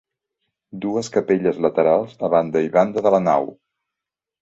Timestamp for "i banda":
2.71-3.09